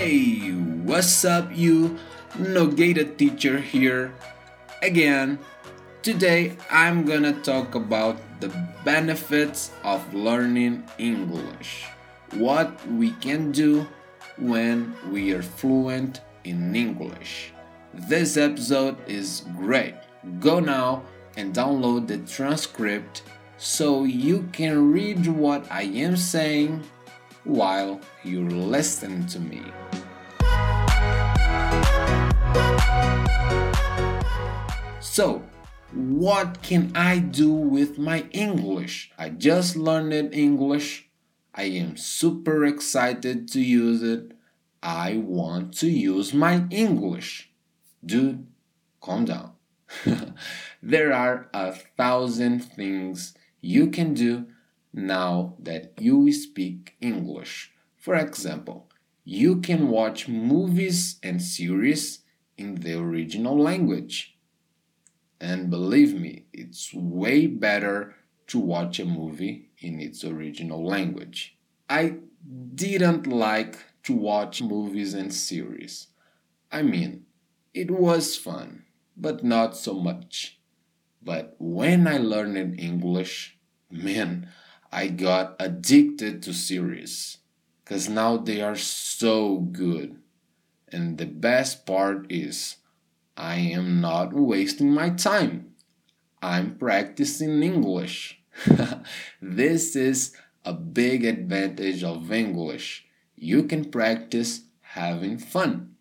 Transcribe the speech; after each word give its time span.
Hey, 0.00 0.48
what's 0.88 1.26
up, 1.26 1.52
you? 1.52 1.98
Nogata 2.32 3.04
teacher 3.18 3.60
here 3.60 4.14
again. 4.80 5.38
Today 6.00 6.56
I'm 6.70 7.04
gonna 7.04 7.34
talk 7.44 7.74
about 7.74 8.16
the 8.40 8.48
benefits 8.82 9.72
of 9.84 10.00
learning 10.14 10.88
English. 10.96 11.84
What 12.32 12.72
we 12.88 13.10
can 13.20 13.52
do 13.52 13.86
when 14.38 14.96
we 15.12 15.34
are 15.34 15.42
fluent 15.42 16.22
in 16.44 16.74
English. 16.74 17.52
This 17.92 18.38
episode 18.38 18.96
is 19.06 19.44
great. 19.58 19.96
Go 20.40 20.60
now 20.60 21.04
and 21.36 21.52
download 21.52 22.08
the 22.08 22.24
transcript 22.24 23.20
so 23.58 24.04
you 24.04 24.48
can 24.52 24.92
read 24.92 25.26
what 25.26 25.70
I 25.70 25.82
am 25.92 26.16
saying 26.16 26.88
while 27.44 28.00
you 28.24 28.48
listen 28.48 29.26
to 29.26 29.40
me. 29.40 29.62
So, 35.00 35.42
what 35.94 36.62
can 36.62 36.92
I 36.94 37.20
do 37.20 37.50
with 37.50 37.98
my 37.98 38.26
English? 38.32 39.10
I 39.16 39.30
just 39.30 39.74
learned 39.74 40.34
English. 40.34 41.08
I 41.54 41.64
am 41.64 41.96
super 41.96 42.66
excited 42.66 43.48
to 43.48 43.60
use 43.62 44.02
it. 44.02 44.32
I 44.82 45.16
want 45.16 45.72
to 45.78 45.88
use 45.88 46.34
my 46.34 46.66
English. 46.70 47.50
Dude, 48.04 48.46
calm 49.00 49.24
down. 49.24 49.52
there 50.82 51.14
are 51.14 51.48
a 51.54 51.72
thousand 51.72 52.60
things 52.60 53.34
you 53.62 53.88
can 53.88 54.12
do 54.12 54.46
now 54.92 55.54
that 55.58 55.94
you 55.98 56.30
speak 56.30 56.96
English. 57.00 57.72
For 57.96 58.16
example, 58.16 58.90
you 59.24 59.62
can 59.62 59.88
watch 59.88 60.28
movies 60.28 61.18
and 61.22 61.40
series 61.40 62.20
in 62.58 62.76
the 62.76 62.98
original 62.98 63.58
language. 63.58 64.36
And 65.40 65.70
believe 65.70 66.14
me, 66.14 66.44
it's 66.52 66.92
way 66.92 67.46
better 67.46 68.14
to 68.48 68.58
watch 68.58 68.98
a 69.00 69.04
movie 69.04 69.70
in 69.78 70.00
its 70.00 70.24
original 70.24 70.84
language. 70.84 71.56
I 71.88 72.16
didn't 72.74 73.26
like 73.26 73.78
to 74.04 74.12
watch 74.12 74.62
movies 74.62 75.14
and 75.14 75.32
series. 75.32 76.08
I 76.70 76.82
mean, 76.82 77.26
it 77.74 77.90
was 77.90 78.36
fun, 78.36 78.84
but 79.16 79.44
not 79.44 79.76
so 79.76 79.94
much. 79.94 80.58
But 81.22 81.54
when 81.58 82.06
I 82.06 82.18
learned 82.18 82.78
English, 82.78 83.58
man, 83.90 84.48
I 84.92 85.08
got 85.08 85.56
addicted 85.58 86.42
to 86.42 86.52
series 86.54 87.38
because 87.84 88.08
now 88.08 88.36
they 88.36 88.60
are 88.60 88.76
so 88.76 89.58
good. 89.58 90.20
And 90.88 91.18
the 91.18 91.26
best 91.26 91.86
part 91.86 92.26
is, 92.30 92.76
I 93.40 93.56
am 93.56 94.02
not 94.02 94.34
wasting 94.34 94.92
my 94.92 95.08
time. 95.08 95.72
I'm 96.42 96.76
practicing 96.76 97.62
English. 97.62 98.38
this 99.40 99.96
is 99.96 100.36
a 100.62 100.74
big 100.74 101.24
advantage 101.24 102.04
of 102.04 102.30
English. 102.30 103.06
You 103.36 103.62
can 103.62 103.86
practice 103.86 104.64
having 104.82 105.38
fun. 105.38 105.94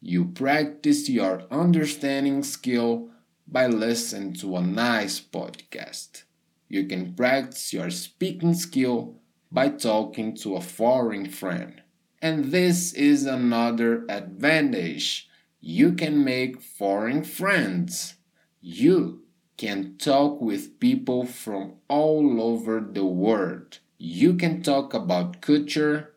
You 0.00 0.26
practice 0.26 1.08
your 1.08 1.42
understanding 1.50 2.44
skill 2.44 3.10
by 3.48 3.66
listening 3.66 4.34
to 4.34 4.56
a 4.56 4.60
nice 4.60 5.20
podcast. 5.20 6.22
You 6.68 6.86
can 6.86 7.14
practice 7.14 7.72
your 7.72 7.90
speaking 7.90 8.54
skill 8.54 9.16
by 9.50 9.70
talking 9.70 10.36
to 10.36 10.54
a 10.54 10.60
foreign 10.60 11.28
friend. 11.30 11.82
And 12.22 12.52
this 12.52 12.92
is 12.92 13.26
another 13.26 14.04
advantage. 14.08 15.28
You 15.68 15.94
can 15.94 16.22
make 16.22 16.62
foreign 16.62 17.24
friends. 17.24 18.14
You 18.60 19.24
can 19.56 19.96
talk 19.98 20.40
with 20.40 20.78
people 20.78 21.26
from 21.26 21.78
all 21.88 22.40
over 22.40 22.80
the 22.80 23.04
world. 23.04 23.80
You 23.98 24.34
can 24.34 24.62
talk 24.62 24.94
about 24.94 25.40
culture 25.40 26.14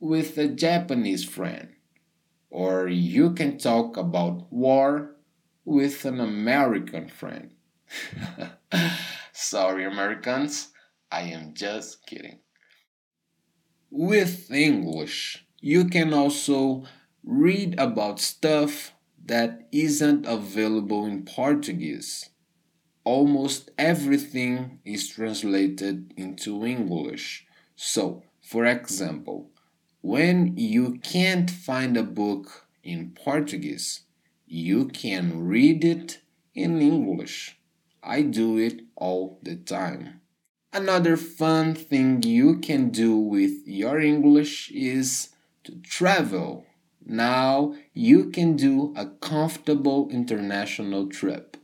with 0.00 0.38
a 0.38 0.48
Japanese 0.48 1.22
friend. 1.22 1.68
Or 2.48 2.88
you 2.88 3.34
can 3.34 3.58
talk 3.58 3.98
about 3.98 4.50
war 4.50 5.16
with 5.66 6.06
an 6.06 6.18
American 6.18 7.08
friend. 7.08 7.50
Sorry, 9.34 9.84
Americans, 9.84 10.68
I 11.12 11.24
am 11.24 11.52
just 11.52 12.06
kidding. 12.06 12.38
With 13.90 14.50
English, 14.50 15.44
you 15.60 15.84
can 15.84 16.14
also 16.14 16.86
read 17.28 17.78
about 17.78 18.18
stuff 18.18 18.94
that 19.26 19.68
isn't 19.70 20.24
available 20.24 21.04
in 21.04 21.22
Portuguese. 21.26 22.30
Almost 23.04 23.70
everything 23.76 24.80
is 24.82 25.08
translated 25.08 26.14
into 26.16 26.64
English. 26.64 27.46
So, 27.76 28.22
for 28.42 28.64
example, 28.64 29.50
when 30.00 30.56
you 30.56 30.98
can't 31.02 31.50
find 31.50 31.98
a 31.98 32.02
book 32.02 32.66
in 32.82 33.10
Portuguese, 33.10 34.04
you 34.46 34.86
can 34.86 35.46
read 35.46 35.84
it 35.84 36.20
in 36.54 36.80
English. 36.80 37.58
I 38.02 38.22
do 38.22 38.56
it 38.56 38.80
all 38.96 39.38
the 39.42 39.56
time. 39.56 40.22
Another 40.72 41.18
fun 41.18 41.74
thing 41.74 42.22
you 42.22 42.58
can 42.58 42.88
do 42.88 43.14
with 43.16 43.66
your 43.66 44.00
English 44.00 44.70
is 44.70 45.28
to 45.64 45.76
travel. 45.82 46.64
Now 47.08 47.74
you 47.92 48.30
can 48.30 48.54
do 48.54 48.94
a 48.96 49.06
comfortable 49.06 50.08
international 50.10 51.08
trip. 51.08 51.56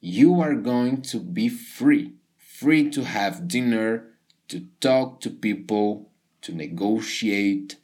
You 0.00 0.40
are 0.40 0.54
going 0.54 1.02
to 1.02 1.20
be 1.20 1.48
free, 1.48 2.14
free 2.38 2.88
to 2.90 3.04
have 3.04 3.48
dinner, 3.48 4.12
to 4.48 4.66
talk 4.80 5.20
to 5.22 5.30
people, 5.30 6.10
to 6.42 6.54
negotiate. 6.54 7.76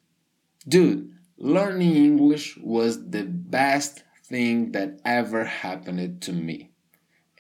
Dude, 0.67 1.13
learning 1.37 1.97
English 1.97 2.57
was 2.63 3.11
the 3.11 3.25
best 3.25 4.05
thing 4.25 4.73
that 4.73 5.01
ever 5.05 5.45
happened 5.45 6.23
to 6.23 6.33
me 6.33 6.73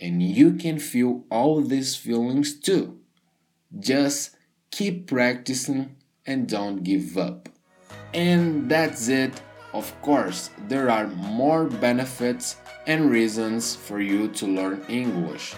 and 0.02 0.20
you 0.20 0.54
can 0.54 0.80
feel 0.80 1.24
all 1.30 1.62
these 1.62 1.94
feelings 1.94 2.58
too. 2.58 2.98
Just 3.78 4.34
keep 4.72 5.06
practicing 5.06 5.96
and 6.26 6.48
don't 6.48 6.82
give 6.82 7.16
up. 7.16 7.48
And 8.12 8.68
that's 8.68 9.06
it. 9.06 9.40
Of 9.72 9.94
course, 10.02 10.50
there 10.68 10.90
are 10.90 11.06
more 11.08 11.64
benefits 11.64 12.56
and 12.86 13.10
reasons 13.10 13.74
for 13.74 14.00
you 14.00 14.28
to 14.28 14.46
learn 14.46 14.84
English, 14.88 15.54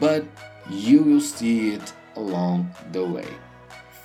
but 0.00 0.24
you 0.68 1.02
will 1.02 1.20
see 1.20 1.70
it 1.74 1.92
along 2.16 2.74
the 2.90 3.04
way. 3.04 3.28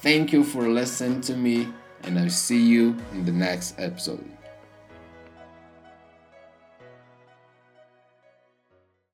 Thank 0.02 0.32
you 0.32 0.44
for 0.44 0.70
listening 0.70 1.22
to 1.22 1.36
me, 1.36 1.68
and 2.04 2.20
I'll 2.20 2.30
see 2.30 2.62
you 2.62 2.96
in 3.14 3.26
the 3.26 3.32
next 3.32 3.80
episode. 3.80 4.24